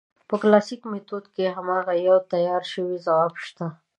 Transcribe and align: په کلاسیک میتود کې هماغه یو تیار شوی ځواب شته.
په 0.29 0.35
کلاسیک 0.41 0.81
میتود 0.91 1.25
کې 1.35 1.45
هماغه 1.57 1.93
یو 2.07 2.17
تیار 2.31 2.63
شوی 2.73 2.97
ځواب 3.05 3.33
شته. 3.45 3.65